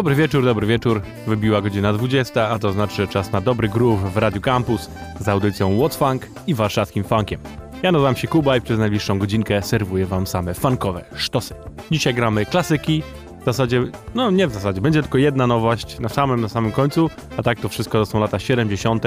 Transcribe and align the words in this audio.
Dobry 0.00 0.14
wieczór, 0.14 0.44
dobry 0.44 0.66
wieczór. 0.66 1.02
Wybiła 1.26 1.60
godzina 1.60 1.92
20, 1.92 2.48
a 2.48 2.58
to 2.58 2.72
znaczy 2.72 3.08
czas 3.08 3.32
na 3.32 3.40
dobry 3.40 3.68
groove 3.68 4.12
w 4.12 4.16
Radio 4.16 4.40
Campus 4.40 4.90
z 5.20 5.28
audycją 5.28 5.78
What's 5.78 5.96
Funk 5.96 6.26
i 6.46 6.54
warszawskim 6.54 7.04
funkiem. 7.04 7.40
Ja 7.82 7.92
nazywam 7.92 8.16
się 8.16 8.28
Kuba 8.28 8.56
i 8.56 8.60
przez 8.60 8.78
najbliższą 8.78 9.18
godzinkę 9.18 9.62
serwuję 9.62 10.06
wam 10.06 10.26
same 10.26 10.54
funkowe 10.54 11.04
sztosy. 11.16 11.54
Dzisiaj 11.90 12.14
gramy 12.14 12.46
klasyki, 12.46 13.02
w 13.40 13.44
zasadzie, 13.44 13.82
no 14.14 14.30
nie 14.30 14.46
w 14.46 14.52
zasadzie, 14.52 14.80
będzie 14.80 15.02
tylko 15.02 15.18
jedna 15.18 15.46
nowość 15.46 15.98
na 15.98 16.08
samym, 16.08 16.40
na 16.40 16.48
samym 16.48 16.72
końcu, 16.72 17.10
a 17.36 17.42
tak 17.42 17.60
to 17.60 17.68
wszystko 17.68 17.98
to 17.98 18.06
są 18.06 18.20
lata 18.20 18.38
70., 18.38 19.04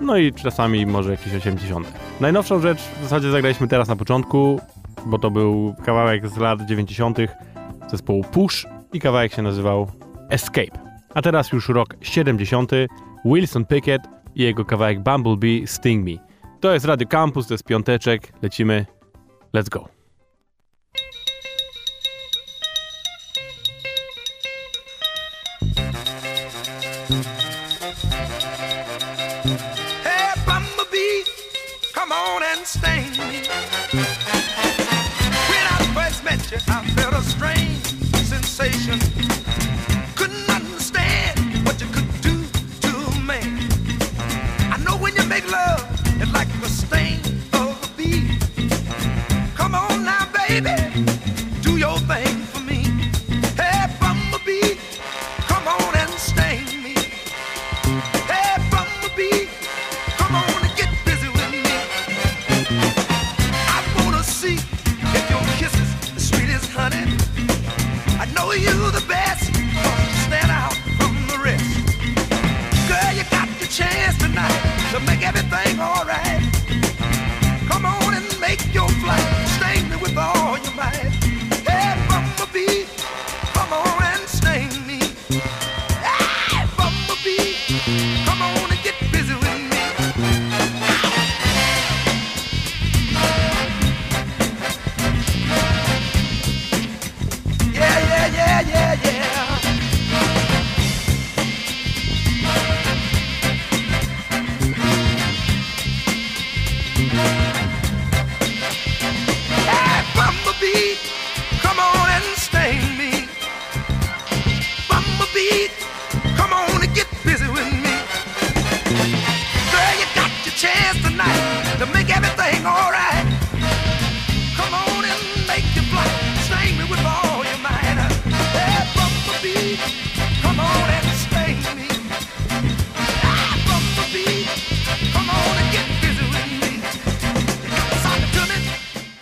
no 0.00 0.16
i 0.16 0.32
czasami 0.32 0.86
może 0.86 1.10
jakieś 1.10 1.34
80. 1.34 1.92
Najnowszą 2.20 2.60
rzecz 2.60 2.78
w 2.78 3.02
zasadzie 3.02 3.30
zagraliśmy 3.30 3.68
teraz 3.68 3.88
na 3.88 3.96
początku, 3.96 4.60
bo 5.06 5.18
to 5.18 5.30
był 5.30 5.74
kawałek 5.84 6.28
z 6.28 6.36
lat 6.36 6.62
90. 6.62 7.18
zespołu 7.90 8.24
Push 8.24 8.66
i 8.92 9.00
kawałek 9.00 9.34
się 9.34 9.42
nazywał 9.42 9.86
Escape. 10.28 10.78
A 11.14 11.22
teraz 11.22 11.52
już 11.52 11.68
rok 11.68 11.94
70. 12.00 12.72
Wilson 13.24 13.64
Pickett 13.64 14.02
i 14.34 14.42
jego 14.42 14.64
kawałek 14.64 15.02
Bumblebee 15.02 15.66
Sting 15.66 16.04
Me. 16.08 16.28
To 16.60 16.72
jest 16.74 16.86
Radio 16.86 17.08
Campus, 17.08 17.46
to 17.46 17.54
jest 17.54 17.64
piąteczek, 17.64 18.32
lecimy. 18.42 18.86
Let's 19.54 19.68
go. 19.68 19.88
Me. 33.18 33.42
When 35.48 35.64
I 35.70 35.94
first 35.94 36.24
met 36.24 36.50
you, 36.52 36.58
I 36.68 36.86
felt 36.94 37.14
a 37.14 37.22
strange 37.22 37.84
sensation. 38.24 38.98
Make 45.40 45.52
love, 45.52 45.87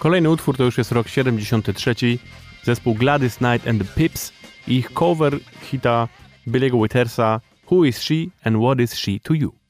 Kolejny 0.06 0.30
utwór 0.30 0.56
to 0.56 0.64
już 0.64 0.78
jest 0.78 0.92
rok 0.92 1.08
73. 1.08 1.94
Zespół 2.62 2.94
Gladys 2.94 3.36
Knight 3.36 3.68
and 3.68 3.82
the 3.82 3.94
Pips 3.94 4.32
i 4.68 4.76
ich 4.76 4.92
cover 4.92 5.38
hita 5.62 6.08
Billy'ego 6.46 6.82
Withersa 6.82 7.40
Who 7.70 7.84
is 7.84 8.02
she 8.02 8.14
and 8.44 8.56
what 8.56 8.80
is 8.80 8.94
she 8.94 9.20
to 9.20 9.34
you? 9.34 9.65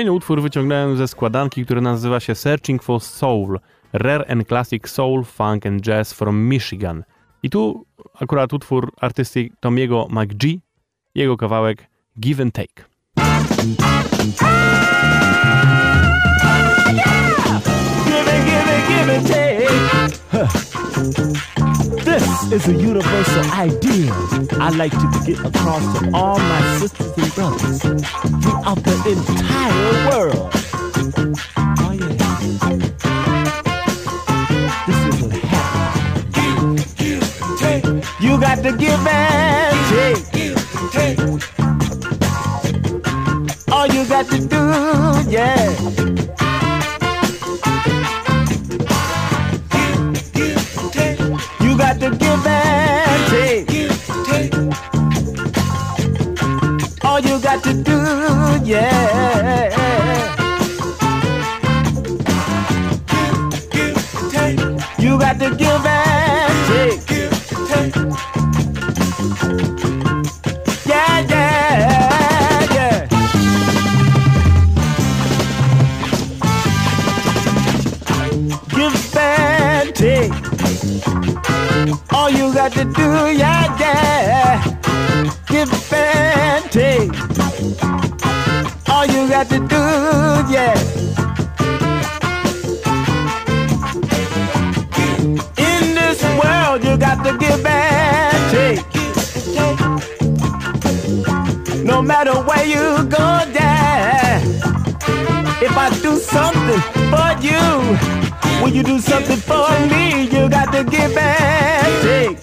Kolejny 0.00 0.12
utwór 0.12 0.42
wyciągnąłem 0.42 0.96
ze 0.96 1.08
składanki, 1.08 1.64
który 1.64 1.80
nazywa 1.80 2.20
się 2.20 2.34
Searching 2.34 2.82
for 2.82 3.00
Soul. 3.00 3.58
Rare 3.92 4.24
and 4.28 4.48
Classic 4.48 4.88
Soul, 4.88 5.24
Funk 5.24 5.66
and 5.66 5.86
Jazz 5.86 6.12
from 6.12 6.48
Michigan. 6.48 7.04
I 7.42 7.50
tu 7.50 7.86
akurat 8.20 8.52
utwór 8.52 8.92
artysty 9.00 9.50
Tomiego 9.60 10.06
McGee, 10.10 10.60
jego 11.14 11.36
kawałek 11.36 11.86
Give 12.20 12.40
and 12.40 12.54
Take. 12.54 12.84
Give 13.16 13.26
and 18.28 18.44
give 18.46 18.68
and 18.68 18.88
give 18.88 19.08
and 19.16 19.26
take. 19.26 19.68
Huh. 20.32 21.59
This 22.04 22.52
is 22.52 22.66
a 22.68 22.72
universal 22.72 23.44
idea 23.52 24.12
I 24.58 24.70
like 24.70 24.92
to 24.92 25.22
get 25.26 25.38
across 25.44 25.98
to 25.98 26.10
all 26.14 26.38
my 26.38 26.78
sisters 26.78 27.12
and 27.18 27.34
brothers 27.34 27.82
throughout 27.82 28.82
the 28.84 28.94
entire 29.10 30.08
world. 30.08 30.50
Oh 31.78 31.92
yeah. 31.92 32.08
This 34.86 35.00
is 35.06 35.22
what 35.22 35.32
happens. 35.42 36.82
You 38.20 38.40
got 38.40 38.62
to 38.62 38.72
give 38.76 39.06
and 39.06 39.76
take. 39.90 41.20
All 43.72 43.86
you 43.86 44.04
got 44.08 44.26
to 44.30 44.38
do, 44.38 44.56
yeah. 45.30 45.89
Yeah. 58.70 60.30
You 64.98 65.18
got 65.18 65.38
to 65.40 65.50
give 65.56 65.86
and 65.86 66.68
take. 66.68 67.00
Yeah, 70.86 71.20
yeah, 71.28 72.74
yeah. 72.74 73.06
Give 78.68 79.16
and 79.16 79.94
take. 79.96 80.32
All 82.12 82.30
you 82.30 82.54
got 82.54 82.72
to 82.72 82.84
do, 82.84 83.02
yeah, 83.36 83.78
yeah. 83.80 84.39
Something 106.70 107.10
for 107.10 107.32
you, 107.42 108.62
when 108.62 108.74
you 108.74 108.82
do 108.82 108.98
something 108.98 109.36
for 109.36 109.68
me, 109.88 110.22
you 110.24 110.48
got 110.48 110.72
to 110.72 110.84
give 110.84 111.16
and 111.16 112.02
take. 112.02 112.38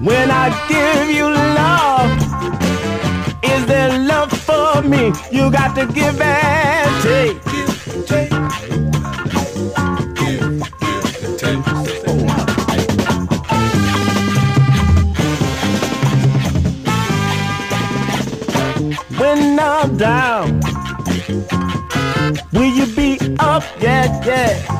When 0.00 0.30
I 0.30 0.48
give 0.68 1.10
you 1.10 1.28
love, 1.60 2.10
is 3.42 3.66
there 3.66 3.98
love 3.98 4.32
for 4.32 4.82
me? 4.82 5.12
You 5.30 5.50
got 5.50 5.74
to 5.76 5.86
give 5.86 6.20
and 6.20 7.02
take. 7.02 7.45
Yeah, 24.46 24.75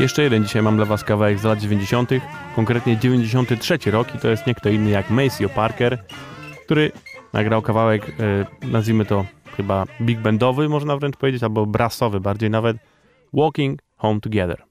Jeszcze 0.00 0.22
jeden 0.22 0.44
dzisiaj 0.44 0.62
mam 0.62 0.76
dla 0.76 0.84
Was 0.84 1.04
kawałek 1.04 1.38
z 1.38 1.44
lat 1.44 1.58
90., 1.58 2.10
konkretnie 2.56 2.96
93 2.96 3.78
rok 3.90 4.14
i 4.14 4.18
to 4.18 4.28
jest 4.28 4.46
nie 4.46 4.54
kto 4.54 4.68
inny 4.68 4.90
jak 4.90 5.10
Maceo 5.10 5.48
Parker, 5.48 5.98
który 6.64 6.92
nagrał 7.32 7.62
kawałek, 7.62 8.12
e, 8.20 8.46
nazwijmy 8.66 9.04
to 9.04 9.24
chyba 9.56 9.84
big 10.00 10.20
bandowy, 10.20 10.68
można 10.68 10.96
wręcz 10.96 11.16
powiedzieć, 11.16 11.42
albo 11.42 11.66
brassowy 11.66 12.20
bardziej 12.20 12.50
nawet, 12.50 12.76
Walking 13.32 13.80
Home 13.96 14.20
Together. 14.20 14.62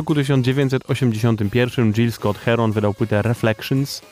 Roku 0.00 0.14
1981 0.14 1.92
Jill 1.92 2.12
Scott 2.12 2.38
Heron 2.38 2.72
wydał 2.72 2.94
płytę 2.94 3.22
Reflections, 3.22 4.02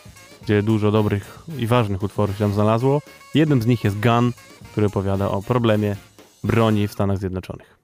gdzie 0.42 0.62
dużo 0.62 0.90
dobrych 0.90 1.38
i 1.59 1.66
ważnych 1.66 2.03
utworów 2.03 2.37
się 2.37 2.44
tam 2.44 2.53
znalazło. 2.53 3.03
Jednym 3.35 3.62
z 3.62 3.66
nich 3.66 3.85
jest 3.85 4.01
Gun, 4.01 4.33
który 4.72 4.87
opowiada 4.87 5.31
o 5.31 5.42
problemie 5.42 5.96
broni 6.44 6.88
w 6.88 6.92
Stanach 6.92 7.18
Zjednoczonych. 7.18 7.78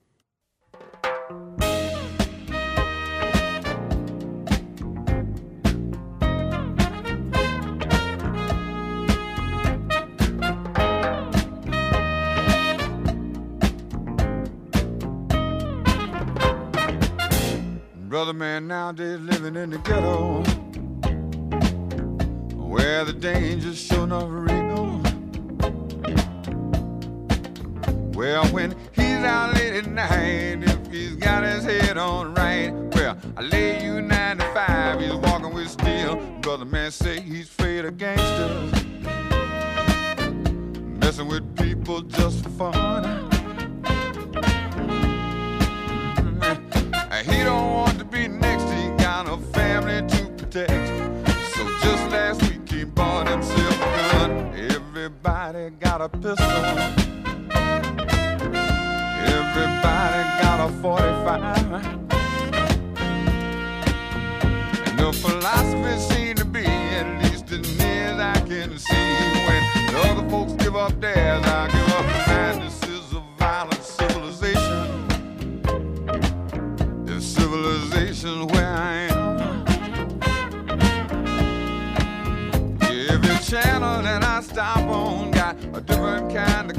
Pistol. 56.25 57.04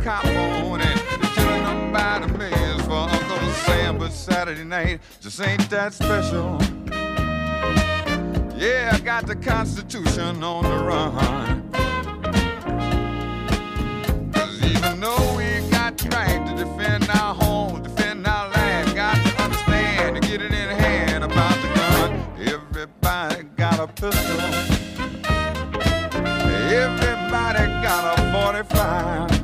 Cop 0.07 0.25
on, 0.25 0.81
and 0.81 1.01
killing 1.35 1.65
them 1.65 1.93
by 1.93 2.21
the 2.21 2.29
millions 2.39 2.81
for 2.83 2.93
Uncle 2.93 3.53
Sam. 3.65 3.99
But 3.99 4.13
Saturday 4.13 4.63
night 4.63 5.01
just 5.21 5.41
ain't 5.41 5.69
that 5.69 5.95
special. 5.95 6.61
Yeah, 8.57 8.93
I 8.95 9.01
got 9.01 9.27
the 9.27 9.35
Constitution 9.35 10.45
on 10.45 10.63
the 10.63 10.79
run. 10.85 11.73
Cause 14.33 14.63
even 14.63 15.01
though 15.01 15.37
we 15.37 15.69
got 15.71 15.99
the 15.99 16.09
right 16.11 16.41
to 16.47 16.55
defend 16.55 17.11
our 17.11 17.35
home, 17.35 17.83
defend 17.83 18.29
our 18.29 18.49
land, 18.51 18.95
got 18.95 19.17
to 19.17 19.43
understand 19.43 20.23
to 20.23 20.29
get 20.29 20.41
it 20.41 20.53
in 20.53 20.69
hand 20.69 21.25
about 21.25 21.61
the 21.63 21.69
gun. 21.81 22.11
Everybody 22.39 23.43
got 23.57 23.81
a 23.81 23.89
pistol. 23.89 24.41
Everybody 26.71 27.67
got 27.83 28.21
a 28.21 28.33
45. 28.33 29.36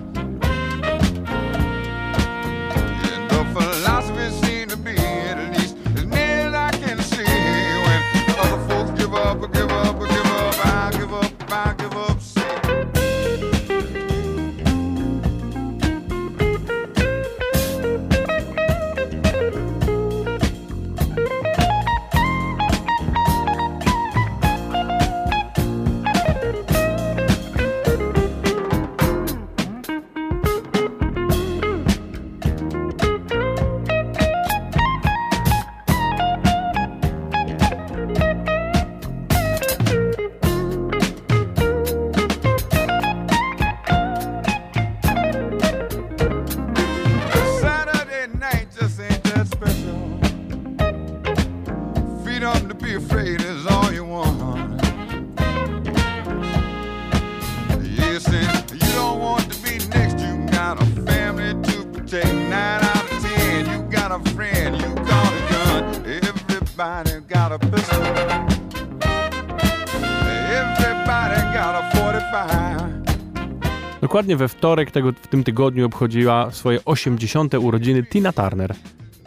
Dokładnie 74.23 74.37
we 74.37 74.49
wtorek 74.49 74.91
tego, 74.91 75.13
w 75.13 75.27
tym 75.27 75.45
tygodniu 75.45 75.87
obchodziła 75.87 76.51
swoje 76.51 76.85
80. 76.85 77.55
urodziny 77.55 78.03
Tina 78.03 78.33
Turner. 78.33 78.75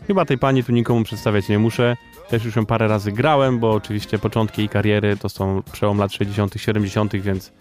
Chyba 0.08 0.26
tej 0.26 0.38
pani 0.38 0.64
tu 0.64 0.72
nikomu 0.72 1.04
przedstawiać 1.04 1.50
nie 1.50 1.60
muszę. 1.60 1.98
Też 2.30 2.46
już 2.46 2.56
ją 2.56 2.66
parę 2.66 2.88
razy 2.88 3.12
grałem, 3.12 3.60
bo 3.60 3.72
oczywiście 3.72 4.20
początki 4.20 4.62
jej 4.62 4.70
kariery 4.70 5.18
to 5.18 5.30
są 5.30 5.64
przełom 5.72 5.98
lat 5.98 6.14
60., 6.14 6.54
70., 6.58 7.16
więc 7.16 7.52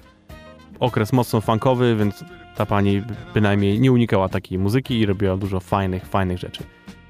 okres 0.81 1.13
mocno 1.13 1.41
funkowy, 1.41 1.97
więc 1.97 2.25
ta 2.57 2.67
pani 2.67 3.03
bynajmniej 3.35 3.81
nie 3.81 3.93
unikała 3.93 4.29
takiej 4.29 4.59
muzyki 4.59 5.01
i 5.01 5.07
robiła 5.07 5.37
dużo 5.37 5.61
fajnych, 5.61 6.07
fajnych 6.07 6.39
rzeczy. 6.39 6.63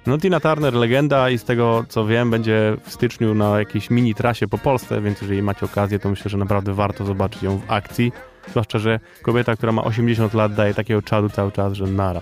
No 0.06 0.18
Tina 0.18 0.40
Turner, 0.40 0.74
legenda 0.74 1.30
i 1.30 1.38
z 1.38 1.44
tego 1.44 1.84
co 1.88 2.06
wiem 2.06 2.30
będzie 2.30 2.76
w 2.84 2.92
styczniu 2.92 3.34
na 3.34 3.58
jakiejś 3.58 3.90
mini 3.90 4.14
trasie 4.14 4.48
po 4.48 4.58
Polsce, 4.58 5.00
więc 5.00 5.20
jeżeli 5.20 5.42
macie 5.42 5.66
okazję, 5.66 5.98
to 5.98 6.10
myślę, 6.10 6.28
że 6.28 6.38
naprawdę 6.38 6.74
warto 6.74 7.04
zobaczyć 7.04 7.42
ją 7.42 7.58
w 7.58 7.70
akcji. 7.70 8.12
Zwłaszcza, 8.50 8.78
że 8.78 9.00
kobieta, 9.22 9.56
która 9.56 9.72
ma 9.72 9.84
80 9.84 10.34
lat 10.34 10.54
daje 10.54 10.74
takiego 10.74 11.02
czadu 11.02 11.28
cały 11.28 11.52
czas, 11.52 11.72
że 11.72 11.84
nara. 11.86 12.20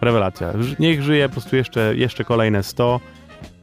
Rewelacja. 0.00 0.52
Niech 0.78 1.02
żyje 1.02 1.28
po 1.28 1.32
prostu 1.32 1.56
jeszcze, 1.56 1.96
jeszcze 1.96 2.24
kolejne 2.24 2.62
100 2.62 3.00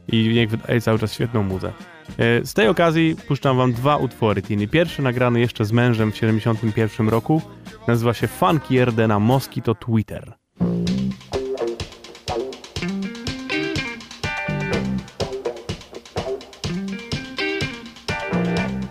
i 0.08 0.28
niech 0.34 0.50
wydaje 0.50 0.80
cały 0.80 0.98
czas 0.98 1.12
świetną 1.12 1.42
muzę. 1.42 1.72
E, 2.18 2.44
Z 2.46 2.54
tej 2.54 2.68
okazji 2.68 3.16
puszczam 3.28 3.56
wam 3.56 3.72
dwa 3.72 3.96
utwory 3.96 4.42
Tiny. 4.42 4.68
Pierwszy 4.68 5.02
nagrany 5.02 5.40
jeszcze 5.40 5.64
z 5.64 5.72
mężem 5.72 6.12
w 6.12 6.16
71 6.16 7.08
roku 7.08 7.42
nazywa 7.88 8.14
się 8.14 8.28
Funky 8.28 8.84
RD 8.84 9.08
na 9.08 9.18
Mosquito 9.18 9.74
Twitter. 9.74 10.32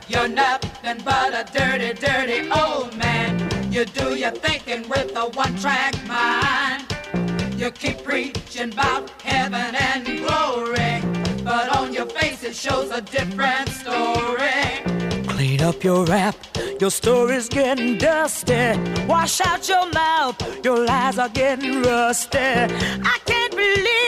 You're 0.10 0.28
nothing 0.28 1.04
but 1.04 1.34
a 1.34 1.44
dirty, 1.54 1.94
dirty 1.94 2.50
old. 2.52 2.91
You 3.82 3.88
do 3.88 4.14
your 4.14 4.30
thinking 4.30 4.88
with 4.90 5.12
a 5.16 5.26
one 5.32 5.58
track 5.58 5.96
mind. 6.06 6.86
You 7.60 7.72
keep 7.72 8.04
preaching 8.04 8.72
about 8.72 9.10
heaven 9.24 9.74
and 9.74 10.06
glory, 10.06 11.02
but 11.44 11.76
on 11.76 11.92
your 11.92 12.06
face 12.06 12.44
it 12.44 12.56
shows 12.56 12.92
a 12.92 13.02
different 13.02 13.70
story. 13.70 14.84
Clean 15.28 15.64
up 15.64 15.84
your 15.84 16.06
rap, 16.06 16.36
your 16.80 16.92
story's 16.92 17.50
getting 17.50 17.98
dusty. 17.98 18.78
Wash 19.08 19.42
out 19.42 19.68
your 19.68 19.90
mouth, 19.92 20.64
your 20.64 20.86
lies 20.86 21.18
are 21.18 21.30
getting 21.30 21.82
rusty. 21.82 22.38
I 22.38 23.18
can't 23.26 23.56
believe 23.56 24.01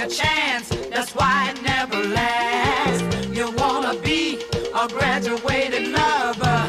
your 0.00 0.08
chance. 0.08 0.70
That's 0.88 1.14
why 1.14 1.50
it 1.50 1.62
never 1.62 1.98
lasts. 2.02 3.26
You 3.36 3.50
wanna 3.58 3.94
be 4.00 4.38
a 4.74 4.88
graduated 4.88 5.88
lover, 5.88 6.60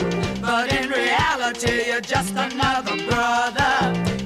but 0.41 0.74
in 0.74 0.89
reality, 0.89 1.88
you're 1.88 2.02
just 2.02 2.32
another 2.32 2.96
brother. 3.10 3.74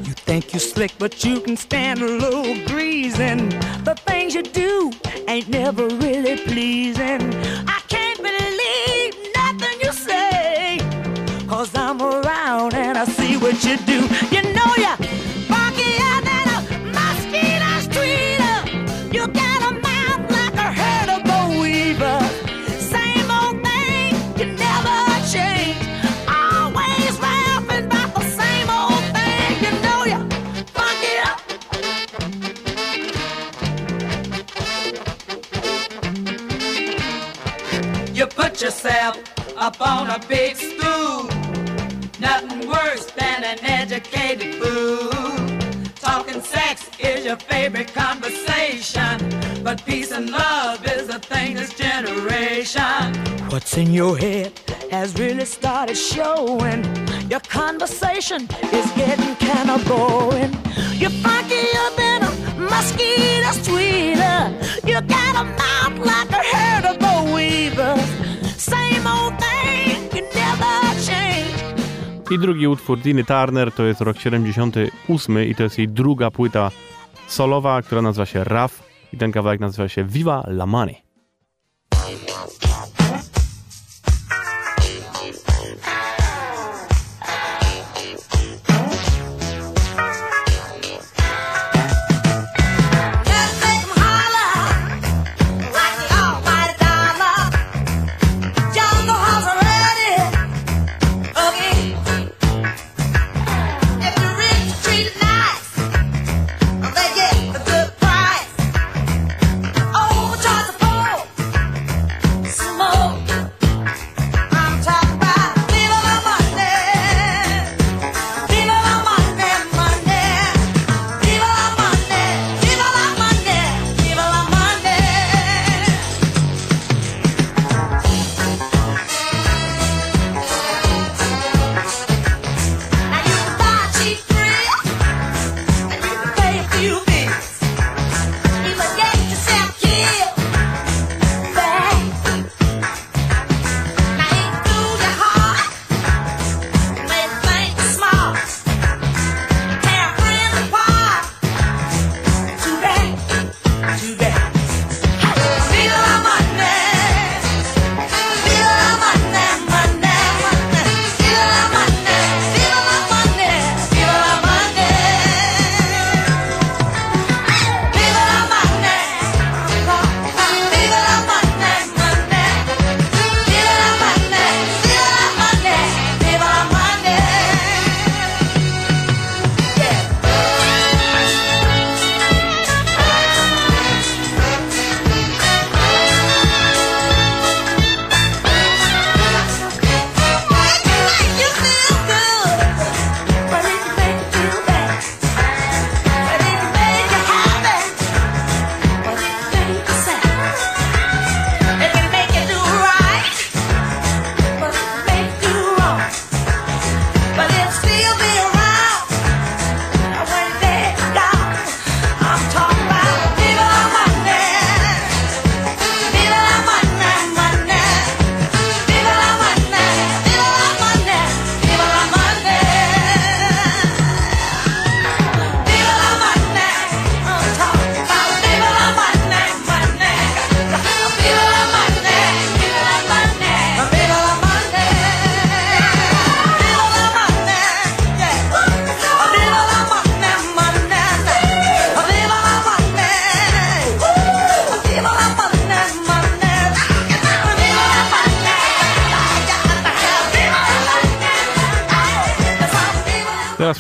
You 0.08 0.14
think 0.30 0.54
you 0.54 0.60
slick, 0.60 0.94
but 0.98 1.24
you 1.24 1.40
can 1.40 1.56
stand 1.56 2.02
a 2.02 2.08
little 2.24 2.56
greasing. 2.66 3.50
The 3.84 3.96
things 4.08 4.34
you 4.34 4.42
do 4.42 4.92
ain't 5.28 5.50
never 5.50 5.86
really 5.88 6.38
pleasing. 6.38 7.22
I 7.78 7.80
can't 7.94 8.20
believe 8.30 9.14
nothing 9.36 9.78
you 9.84 9.92
say. 9.92 10.80
Cause 11.48 11.72
I'm 11.76 12.02
around 12.02 12.74
and 12.74 12.98
I 12.98 13.06
see 13.06 13.38
what 13.38 13.64
you 13.64 13.78
do. 13.94 14.00
You 14.36 14.45
up 38.86 39.82
on 39.82 40.10
a 40.12 40.20
big 40.28 40.56
stool. 40.56 41.24
Nothing 42.20 42.68
worse 42.70 43.08
than 43.18 43.44
an 43.44 43.58
educated 43.64 44.62
fool. 44.62 45.10
Talking 45.96 46.40
sex 46.42 46.92
is 47.00 47.26
your 47.26 47.38
favorite 47.38 47.92
conversation. 47.94 49.18
But 49.64 49.84
peace 49.86 50.12
and 50.12 50.30
love 50.30 50.86
is 50.86 51.08
the 51.08 51.18
thing 51.18 51.56
this 51.56 51.74
generation. 51.74 53.16
What's 53.50 53.76
in 53.76 53.92
your 53.92 54.20
head 54.20 54.52
has 54.92 55.16
really 55.16 55.46
started 55.46 55.98
showing. 55.98 56.84
Your 57.28 57.40
conversation 57.40 58.48
is 58.72 58.92
getting 58.92 59.36
kind 59.38 59.72
of 59.72 59.84
boring. 59.88 60.54
You're 60.94 61.18
funkier 61.26 61.96
than 61.98 62.22
a 62.22 62.32
mosquito's 62.60 63.68
tweeter. 63.68 64.88
You 64.88 65.02
got 65.02 65.36
a 65.42 65.44
mouth 65.44 66.06
like 66.06 66.30
a 66.30 66.44
herd 66.44 66.86
of 66.86 67.00
boll 67.00 67.16
I 72.32 72.40
drugi 72.40 72.68
utwór 72.68 73.00
Diny 73.00 73.24
Turner 73.24 73.72
to 73.72 73.84
jest 73.84 74.02
rok 74.02 74.18
78 74.20 75.44
i 75.44 75.56
to 75.56 75.64
jest 75.64 75.78
jej 75.78 75.88
druga 75.88 76.32
płyta 76.32 76.72
solowa, 77.28 77.82
która 77.82 78.02
nazywa 78.02 78.26
się 78.26 78.44
Rough 78.44 78.74
i 79.14 79.18
ten 79.18 79.32
kawałek 79.32 79.60
nazywa 79.60 79.88
się 79.88 80.04
Viva 80.04 80.44
la 80.48 80.66
Money. 80.66 81.05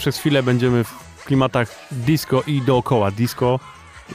Przez 0.05 0.17
chwilę 0.17 0.43
będziemy 0.43 0.83
w 0.83 1.23
klimatach 1.25 1.87
disco 1.91 2.43
i 2.47 2.61
dookoła 2.61 3.11
disco 3.11 3.59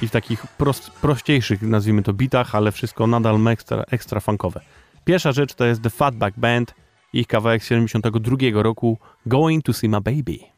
i 0.03 0.09
w 0.09 0.11
takich 0.11 0.47
prost, 0.47 0.91
prościejszych, 0.91 1.63
nazwijmy 1.63 2.03
to, 2.03 2.13
bitach, 2.13 2.55
ale 2.55 2.73
wszystko 2.73 3.07
nadal 3.07 3.47
ekstra, 3.49 3.85
ekstra 3.91 4.21
funkowe. 4.21 4.61
Pierwsza 5.05 5.33
rzecz 5.33 5.55
to 5.55 5.65
jest 5.65 5.83
The 5.83 5.91
Fatback 5.91 6.39
Band, 6.39 6.75
ich 7.13 7.27
kawałek 7.27 7.65
z 7.65 7.67
72 7.67 8.37
roku 8.53 8.99
Going 9.27 9.65
to 9.65 9.73
See 9.73 9.89
My 9.89 10.01
Baby. 10.01 10.50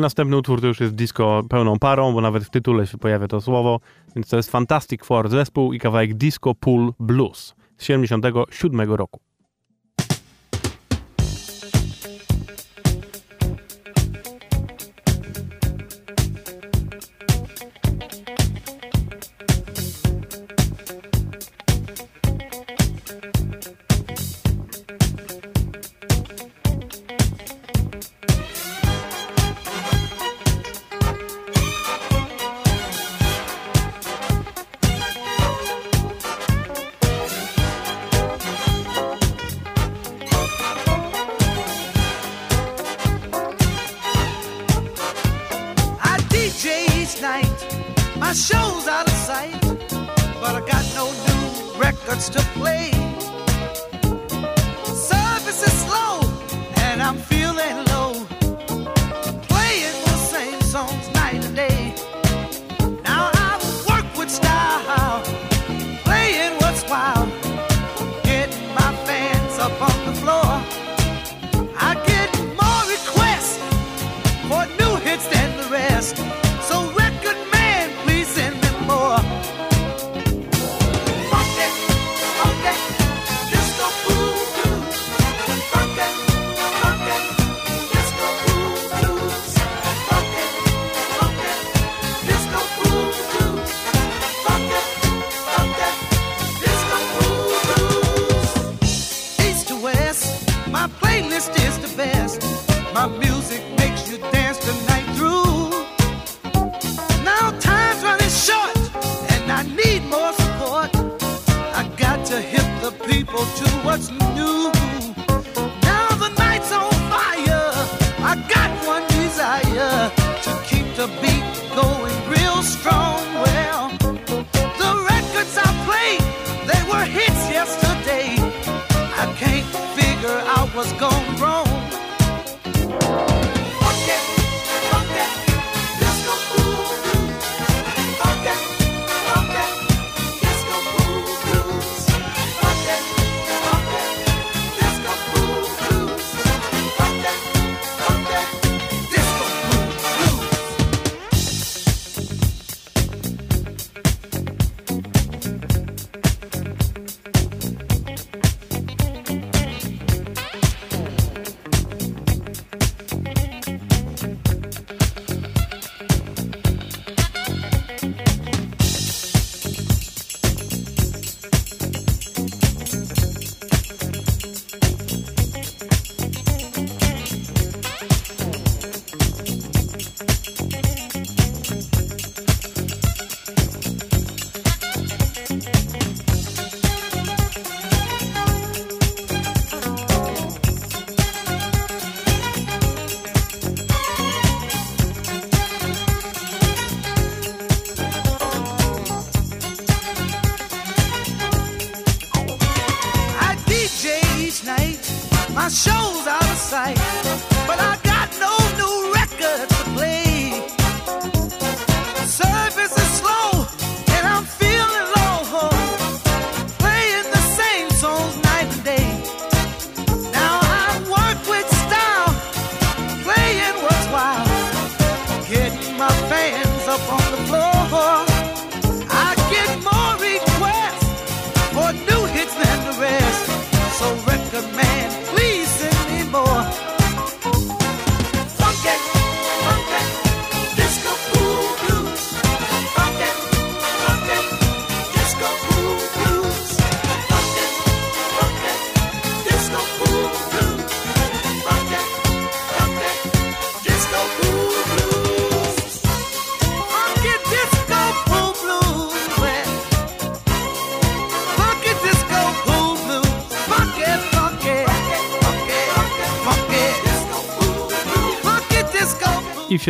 Następny 0.00 0.36
utwór 0.36 0.60
to 0.60 0.66
już 0.66 0.80
jest 0.80 0.94
disco 0.94 1.42
pełną 1.48 1.78
parą, 1.78 2.12
bo 2.12 2.20
nawet 2.20 2.44
w 2.44 2.50
tytule 2.50 2.86
się 2.86 2.98
pojawia 2.98 3.28
to 3.28 3.40
słowo, 3.40 3.80
więc 4.16 4.28
to 4.28 4.36
jest 4.36 4.50
Fantastic 4.50 5.04
Four 5.04 5.28
zespół 5.28 5.72
i 5.72 5.78
kawałek 5.78 6.14
Disco 6.14 6.54
Pool 6.54 6.92
Blues 7.00 7.54
z 7.76 7.84
77 7.84 8.92
roku. 8.92 9.29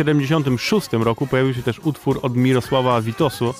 1976 0.03 1.05
roku 1.05 1.27
pojawił 1.27 1.53
się 1.53 1.63
też 1.63 1.79
utwór 1.79 2.19
od 2.21 2.35
Mirosława 2.35 3.01
Witosu, 3.01 3.53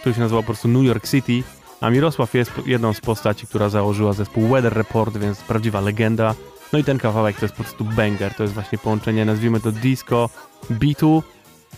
który 0.00 0.14
się 0.14 0.20
nazywał 0.20 0.42
po 0.42 0.46
prostu 0.46 0.68
New 0.68 0.84
York 0.84 1.08
City, 1.08 1.42
a 1.80 1.90
Mirosław 1.90 2.34
jest 2.34 2.52
jedną 2.66 2.92
z 2.92 3.00
postaci, 3.00 3.46
która 3.46 3.68
założyła 3.68 4.12
zespół 4.12 4.48
Weather 4.48 4.74
Report, 4.74 5.16
więc 5.16 5.40
prawdziwa 5.40 5.80
legenda. 5.80 6.34
No 6.72 6.78
i 6.78 6.84
ten 6.84 6.98
kawałek 6.98 7.36
to 7.36 7.44
jest 7.44 7.54
po 7.54 7.62
prostu 7.62 7.84
banger, 7.84 8.34
to 8.34 8.42
jest 8.42 8.54
właśnie 8.54 8.78
połączenie, 8.78 9.24
nazwijmy 9.24 9.60
to 9.60 9.72
disco, 9.72 10.30
beatu 10.70 11.22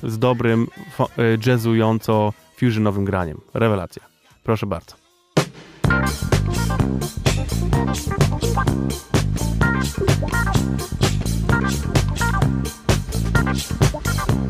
z 0.02 0.18
dobrym, 0.18 0.66
e, 1.00 1.06
jazzująco 1.46 2.32
fusionowym 2.56 3.04
graniem. 3.04 3.40
Rewelacja. 3.54 4.02
Proszę 4.44 4.66
bardzo. 4.66 5.02
Thank 12.22 12.82
you. 12.82 12.91
Thank 13.34 14.30
you. 14.30 14.41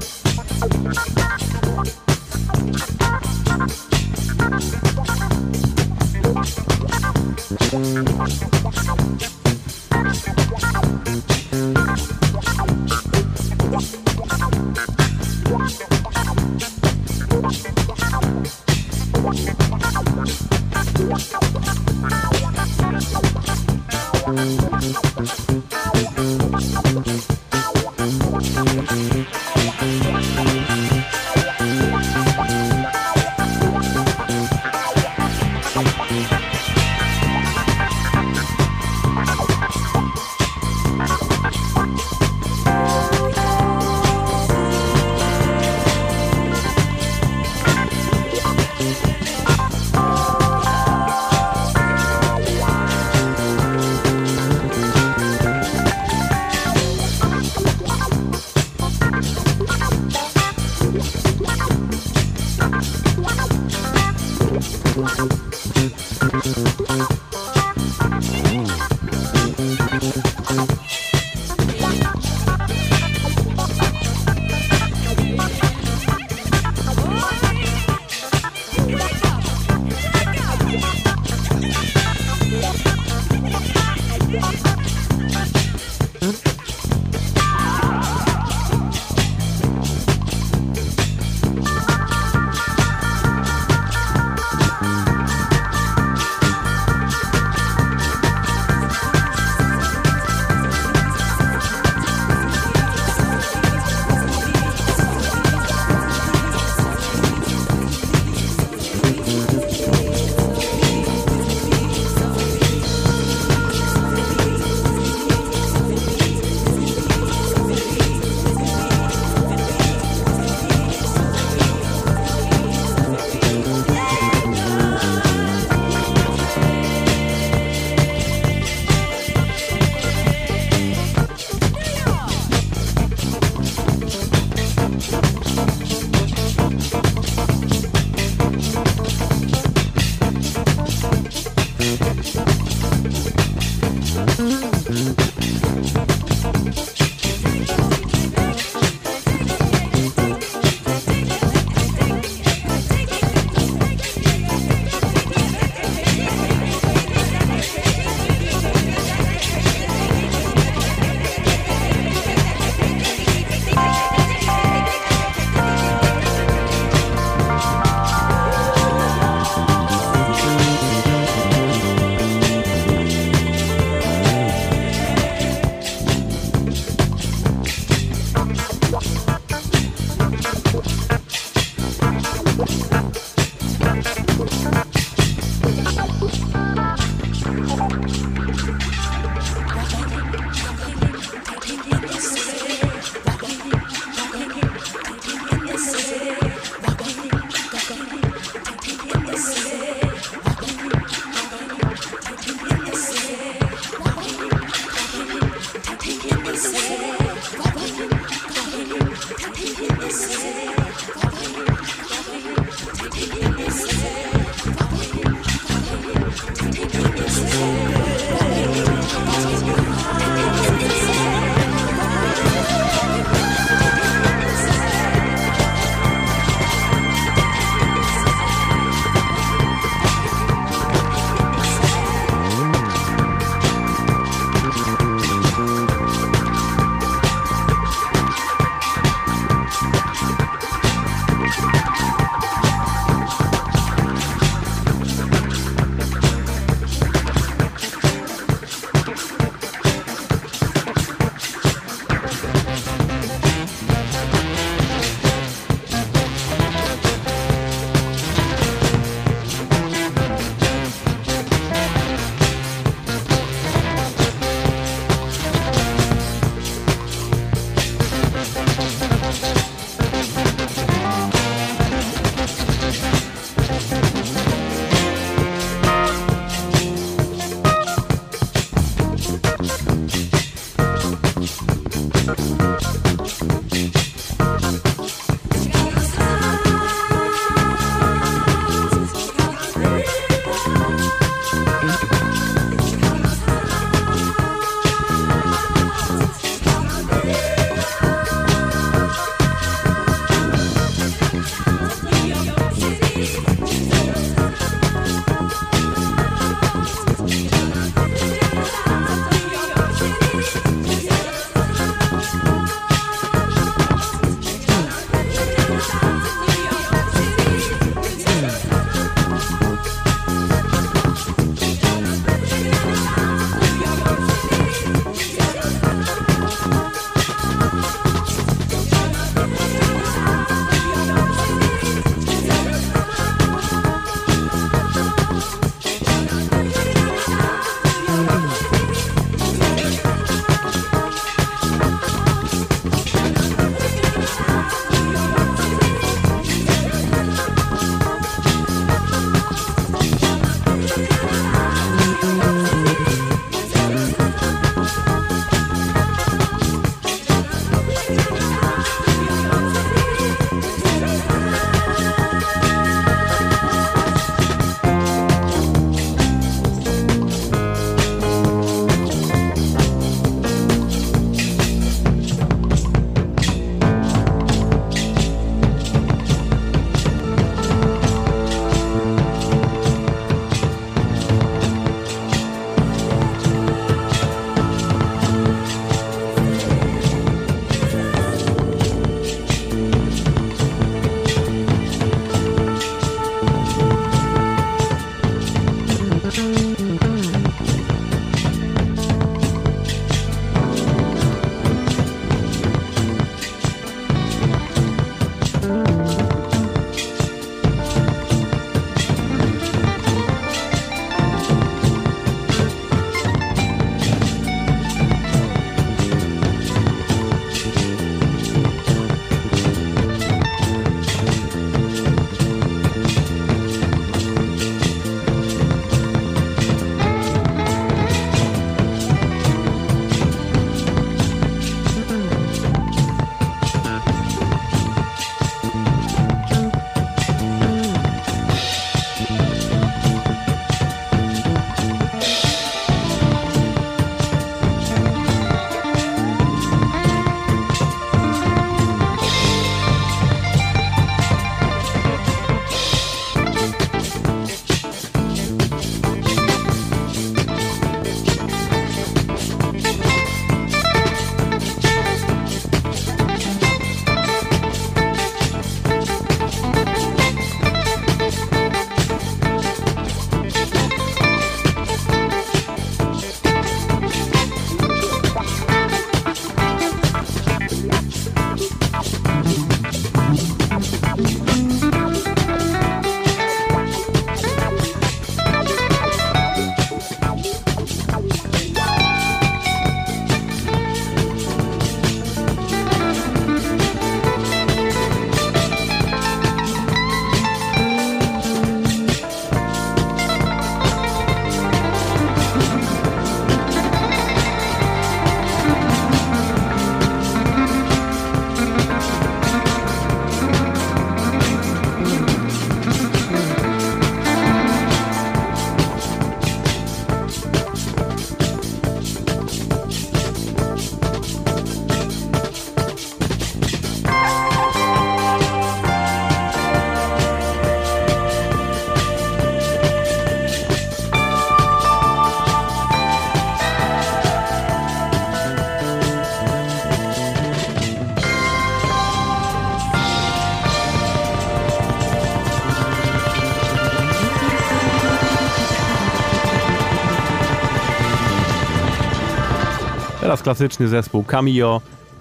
Klasyczny 550.42 550.88
zespół 550.88 551.24
Cameo 551.24 551.80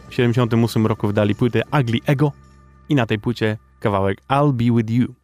w 0.10 0.14
78 0.14 0.88
roku 0.88 1.08
wydali 1.08 1.36
płytę 1.36 1.62
Ugly 1.82 2.00
Ego 2.06 2.32
i 2.90 2.96
na 2.96 3.06
tej 3.06 3.20
płycie 3.20 3.58
kawałek 3.80 4.22
I'll 4.30 4.54
Be 4.54 4.78
With 4.78 4.90
You. 4.90 5.21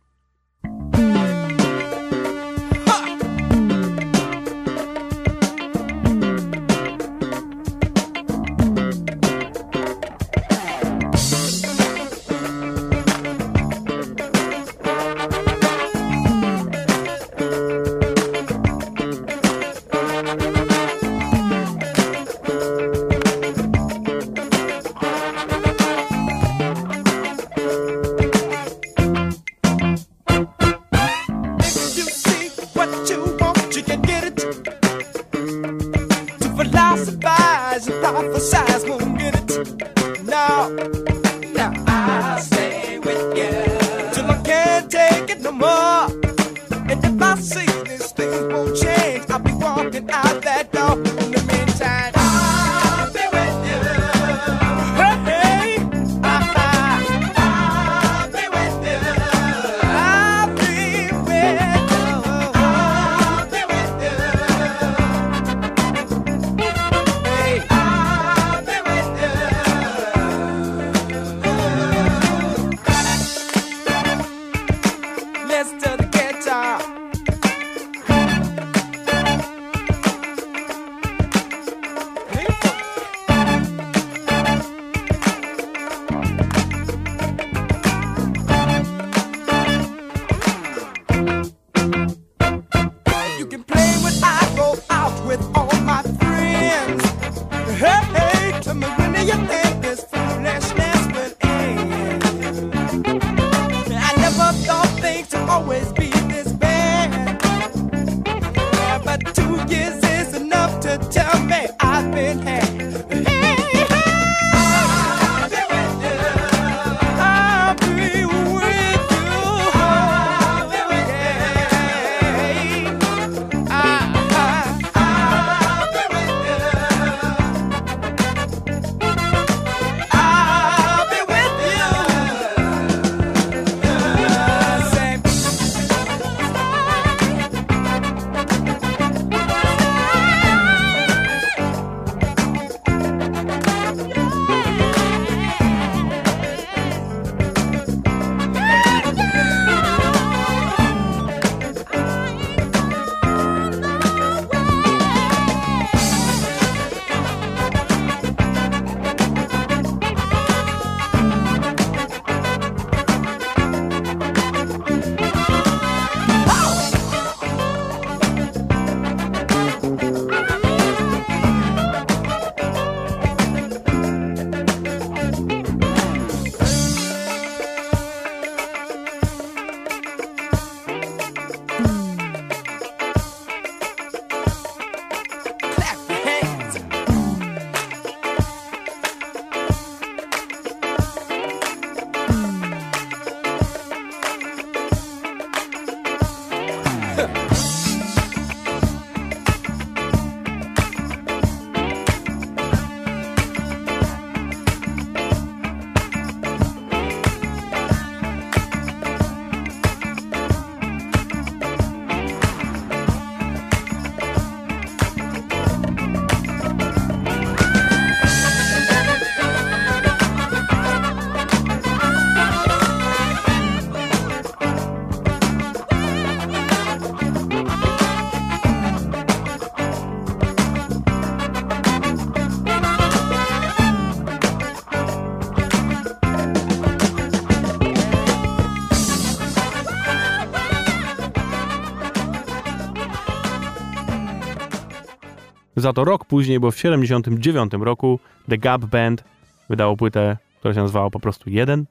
za 245.88 245.93
to 245.93 246.03
rok 246.03 246.25
później, 246.25 246.59
bo 246.59 246.71
w 246.71 246.77
79 246.77 247.73
roku 247.79 248.19
The 248.49 248.57
Gap 248.57 248.85
Band 248.85 249.23
wydało 249.69 249.97
płytę, 249.97 250.38
która 250.59 250.73
się 250.73 250.79
nazywała 250.79 251.09
po 251.09 251.19
prostu 251.19 251.49
Jeden 251.49 251.85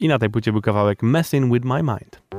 i 0.00 0.08
na 0.08 0.18
tej 0.18 0.30
płycie 0.30 0.52
był 0.52 0.60
kawałek 0.60 1.02
Messing 1.02 1.52
With 1.52 1.66
My 1.66 1.82
Mind. 1.82 2.37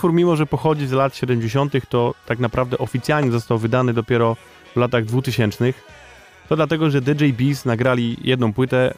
Utwór, 0.00 0.12
mimo 0.12 0.36
że 0.36 0.46
pochodzi 0.46 0.86
z 0.86 0.92
lat 0.92 1.16
70., 1.16 1.88
to 1.88 2.14
tak 2.26 2.38
naprawdę 2.38 2.78
oficjalnie 2.78 3.30
został 3.30 3.58
wydany 3.58 3.92
dopiero 3.92 4.36
w 4.72 4.76
latach 4.76 5.04
2000. 5.04 5.72
To 6.48 6.56
dlatego, 6.56 6.90
że 6.90 7.00
DJ 7.00 7.32
Beast 7.32 7.66
nagrali 7.66 8.16
jedną 8.24 8.52
płytę 8.52 8.94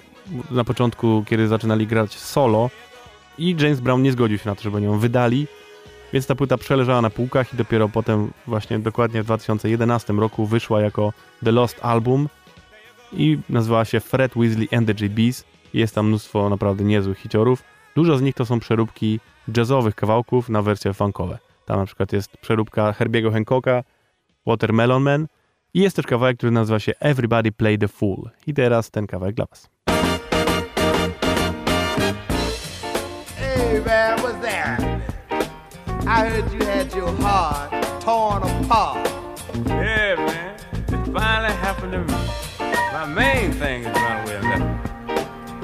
na 0.51 0.65
początku, 0.65 1.25
kiedy 1.27 1.49
zaczynali 1.49 1.87
grać 1.87 2.19
solo 2.19 2.71
i 3.39 3.57
James 3.61 3.81
Brown 3.81 4.03
nie 4.03 4.13
zgodził 4.13 4.39
się 4.39 4.49
na 4.49 4.55
to, 4.55 4.63
żeby 4.63 4.81
ją 4.81 4.99
wydali, 4.99 5.47
więc 6.13 6.27
ta 6.27 6.35
płyta 6.35 6.57
przeleżała 6.57 7.03
na 7.03 7.11
półkach 7.11 7.55
i 7.55 7.57
dopiero 7.57 7.89
potem 7.89 8.31
właśnie 8.47 8.79
dokładnie 8.79 9.23
w 9.23 9.25
2011 9.25 10.13
roku 10.13 10.47
wyszła 10.47 10.81
jako 10.81 11.13
The 11.45 11.53
Lost 11.53 11.79
Album 11.85 12.29
i 13.13 13.39
nazywała 13.49 13.85
się 13.85 14.01
Fred 14.01 14.33
Weasley 14.37 14.69
and 14.73 14.87
the 14.87 15.05
JBs. 15.05 15.45
Jest 15.75 15.95
tam 15.95 16.07
mnóstwo 16.07 16.51
naprawdę 16.51 16.85
niezłych 16.85 17.19
hiciorów. 17.19 17.63
Dużo 17.97 18.19
z 18.19 18.23
nich 18.23 18.35
to 18.35 18.47
są 18.47 18.61
przeróbki 18.61 19.21
jazzowych 19.57 19.95
kawałków 19.95 20.49
na 20.49 20.63
wersje 20.63 20.95
funkowe. 20.95 21.39
Tam 21.67 21.79
na 21.79 21.87
przykład 21.87 22.13
jest 22.13 22.37
przeróbka 22.37 22.93
Herbiego 22.93 23.31
Hancocka, 23.31 23.83
Watermelon 24.47 25.03
Man 25.03 25.27
i 25.75 25.81
jest 25.81 25.97
też 25.97 26.07
kawałek, 26.07 26.37
który 26.37 26.53
nazywa 26.53 26.81
się 26.81 26.93
Everybody 27.01 27.53
Play 27.53 27.79
the 27.79 27.89
Fool. 27.89 28.31
I 28.47 28.55
teraz 28.55 28.91
ten 28.91 29.07
kawałek 29.07 29.35
dla 29.35 29.47
was. 29.47 29.69
Hey 33.37 33.81
man, 33.87 34.19
what's 34.19 34.41
that? 34.43 34.81
I 36.07 36.31
heard 36.31 36.53
you 36.53 36.67
had 36.67 36.95
your 36.95 37.13
heart 37.23 37.71
torn 38.01 38.43
apart. 38.43 39.09
Yeah, 39.67 40.17
man. 40.17 40.55
It 40.89 41.07
finally 41.07 41.55
happened 41.63 41.93
to 41.93 41.99
me. 41.99 42.19
My 42.93 43.07
main 43.07 43.53
thing 43.53 43.83
is 43.83 43.87
run 43.87 44.22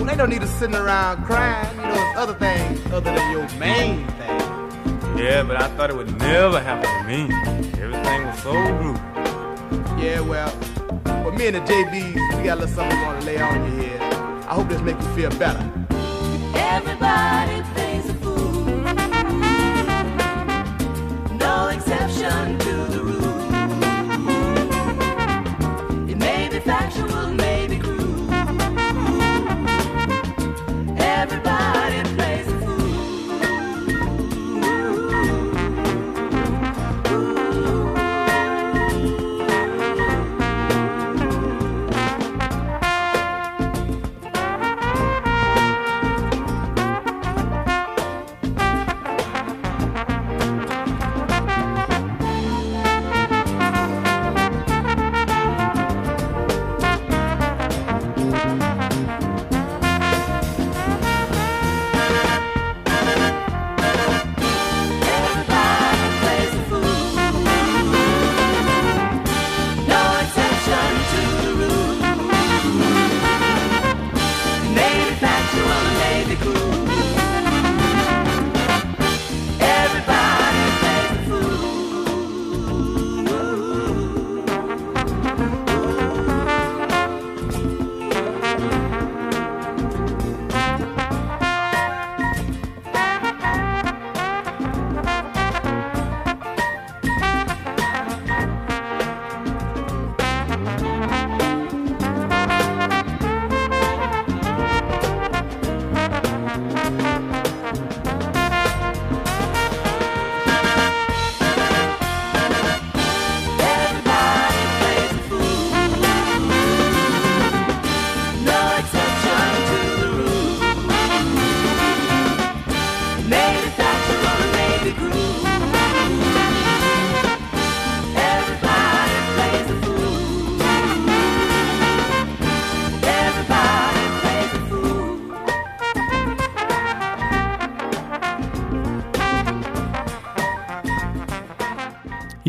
they 0.08 0.16
don't 0.16 0.30
need 0.30 0.40
to 0.40 0.46
sitting 0.46 0.74
around 0.74 1.24
crying. 1.24 1.76
You 1.76 1.82
know, 1.82 1.94
there's 1.94 2.16
other 2.16 2.34
things 2.34 2.86
other 2.92 3.12
than 3.12 3.30
your 3.30 3.48
main 3.58 4.06
thing. 4.06 5.18
Yeah, 5.18 5.42
but 5.42 5.60
I 5.60 5.68
thought 5.76 5.90
it 5.90 5.96
would 5.96 6.16
never 6.18 6.60
happen 6.60 6.88
to 6.88 7.04
me. 7.06 7.34
Everything 7.82 8.26
was 8.26 8.38
so 8.38 8.52
blue. 8.52 8.94
Yeah, 10.02 10.20
well, 10.20 10.50
for 11.22 11.32
me 11.32 11.48
and 11.48 11.56
the 11.56 11.60
JBs, 11.60 12.36
we 12.36 12.44
got 12.44 12.58
a 12.58 12.60
little 12.60 12.74
something 12.74 12.98
we 12.98 13.04
want 13.04 13.20
to 13.20 13.26
lay 13.26 13.38
on 13.38 13.54
your 13.54 13.82
head. 13.82 14.00
I 14.48 14.54
hope 14.54 14.68
this 14.68 14.80
make 14.80 14.96
you 14.96 15.08
feel 15.14 15.30
better. 15.38 15.60
Everybody 16.54 17.62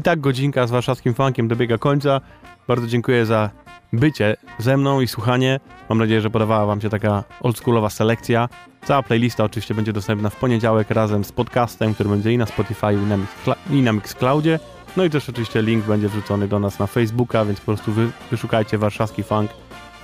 tak 0.10 0.20
godzinka 0.20 0.68
z 0.68 0.72
warszawskim 0.72 1.14
funkiem 1.14 1.48
dobiega 1.48 1.78
końca. 1.78 2.22
Bardzo 2.68 2.88
dziękuję 2.88 3.26
za 3.26 3.50
bycie 3.94 4.38
ze 4.58 4.78
mną 4.78 5.02
i 5.02 5.08
słuchanie. 5.08 5.60
Mam 5.90 5.98
nadzieję, 5.98 6.22
że 6.22 6.30
podobała 6.30 6.66
Wam 6.66 6.82
się 6.82 6.90
taka 6.90 7.24
oldschoolowa 7.42 7.90
selekcja. 7.90 8.50
Cała 8.86 9.04
playlista 9.04 9.44
oczywiście 9.44 9.76
będzie 9.76 9.94
dostępna 9.94 10.30
w 10.30 10.36
poniedziałek 10.36 10.90
razem 10.90 11.24
z 11.24 11.32
podcastem, 11.32 11.94
który 11.94 12.10
będzie 12.10 12.34
i 12.34 12.38
na 12.38 12.46
Spotify, 12.46 12.94
i 12.94 12.98
na, 12.98 13.18
Mixcla- 13.18 13.56
i 13.72 13.82
na 13.82 13.94
Mixcloudzie. 13.94 14.60
No 14.98 15.04
i 15.04 15.10
też 15.10 15.30
oczywiście 15.30 15.62
link 15.62 15.86
będzie 15.86 16.10
wrzucony 16.10 16.48
do 16.48 16.60
nas 16.60 16.80
na 16.80 16.88
Facebooka, 16.88 17.46
więc 17.46 17.60
po 17.60 17.66
prostu 17.66 17.92
wy, 17.92 18.12
wyszukajcie 18.32 18.78
warszawski 18.78 19.24
funk 19.24 19.52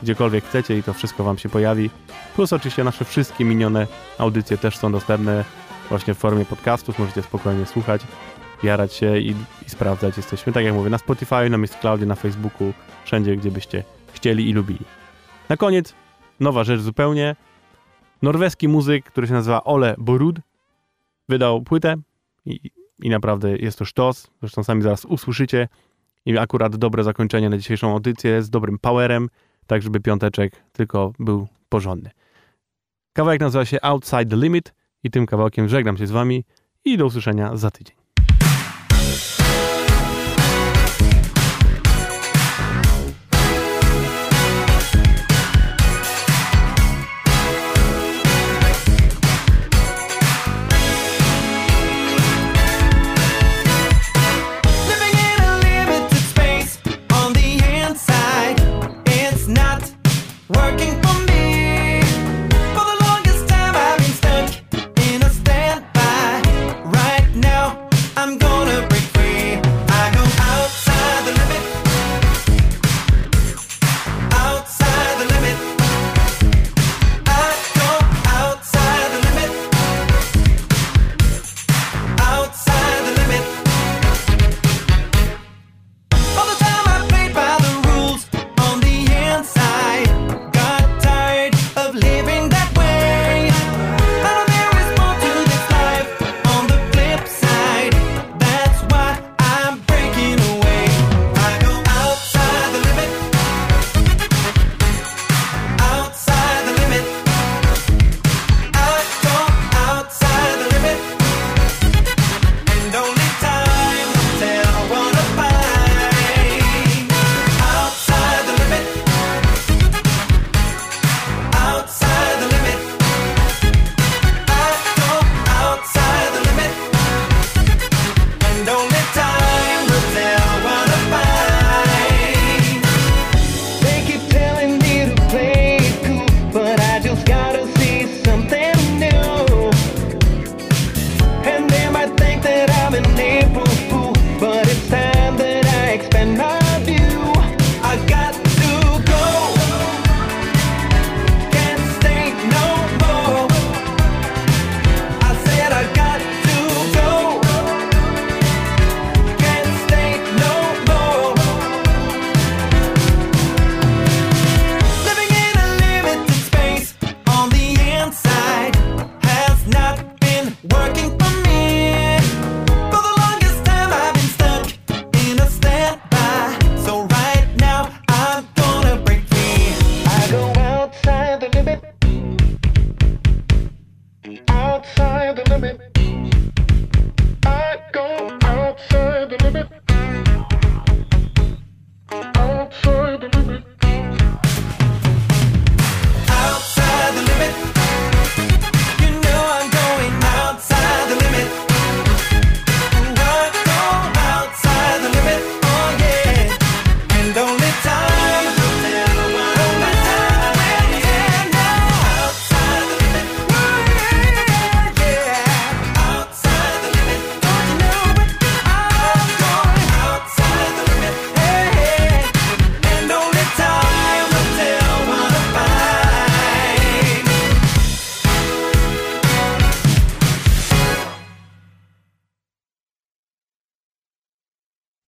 gdziekolwiek 0.04 0.46
chcecie 0.46 0.78
i 0.78 0.84
to 0.84 0.94
wszystko 0.94 1.24
Wam 1.24 1.38
się 1.38 1.50
pojawi. 1.50 1.90
Plus 2.36 2.54
oczywiście 2.54 2.84
nasze 2.84 3.06
wszystkie 3.06 3.46
minione 3.46 3.88
audycje 4.18 4.58
też 4.58 4.78
są 4.78 4.92
dostępne 4.92 5.44
właśnie 5.90 6.14
w 6.14 6.18
formie 6.18 6.46
podcastów. 6.46 7.00
Możecie 7.00 7.22
spokojnie 7.22 7.66
słuchać, 7.66 8.02
jarać 8.64 8.94
się 8.94 9.18
i, 9.18 9.36
i 9.68 9.70
sprawdzać. 9.70 10.18
Jesteśmy, 10.18 10.54
tak 10.54 10.66
jak 10.66 10.74
mówię, 10.74 10.90
na 10.90 10.98
Spotify, 10.98 11.50
na 11.50 11.58
Mixcloudzie, 11.58 12.06
na 12.06 12.16
Facebooku, 12.16 12.74
wszędzie, 13.06 13.38
gdzie 13.38 13.52
byście 13.52 13.84
chcieli 14.14 14.50
i 14.50 14.54
lubili. 14.54 14.86
Na 15.50 15.58
koniec, 15.58 15.94
nowa 16.40 16.64
rzecz 16.64 16.82
zupełnie. 16.82 17.36
Norweski 18.22 18.68
muzyk, 18.68 19.06
który 19.06 19.28
się 19.28 19.34
nazywa 19.34 19.64
Ole 19.64 19.96
Borud, 19.98 20.40
wydał 21.30 21.62
płytę 21.62 21.96
i, 22.46 22.72
i 23.00 23.10
naprawdę 23.10 23.58
jest 23.58 23.80
to 23.80 23.86
sztos. 23.86 24.28
Zresztą 24.40 24.64
sami 24.64 24.82
zaraz 24.82 25.06
usłyszycie. 25.06 25.68
I 26.26 26.38
akurat 26.38 26.76
dobre 26.76 27.04
zakończenie 27.04 27.50
na 27.50 27.58
dzisiejszą 27.58 27.92
audycję 27.92 28.42
z 28.42 28.50
dobrym 28.50 28.80
powerem, 28.80 29.30
tak 29.68 29.82
żeby 29.82 30.00
piąteczek 30.00 30.64
tylko 30.72 31.14
był 31.20 31.48
porządny. 31.70 32.10
Kawałek 33.14 33.42
nazywa 33.42 33.66
się 33.66 33.78
Outside 33.82 34.26
the 34.26 34.36
Limit 34.36 34.74
i 35.04 35.12
tym 35.12 35.26
kawałkiem 35.26 35.70
żegnam 35.70 35.98
się 35.98 36.08
z 36.08 36.12
wami 36.12 36.44
i 36.86 36.98
do 36.98 37.06
usłyszenia 37.06 37.58
za 37.58 37.72
tydzień. 37.72 38.05